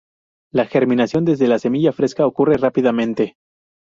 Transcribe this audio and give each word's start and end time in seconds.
La 0.51 0.65
germinación 0.65 1.25
desde 1.25 1.47
la 1.47 1.59
semilla 1.59 1.91
fresca 1.91 2.25
ocurre 2.25 2.57
rápidamente. 2.57 3.35